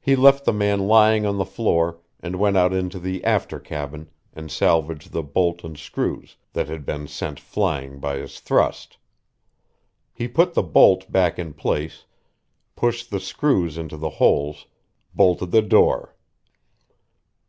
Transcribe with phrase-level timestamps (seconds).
[0.00, 4.10] He left the man lying on the floor, and went out into the after cabin
[4.32, 8.96] and salvaged the bolt and screws that had been sent flying by his thrust.
[10.12, 12.04] He put the bolt back in place,
[12.74, 14.66] pushed the screws into the holes,
[15.14, 16.16] bolted the door....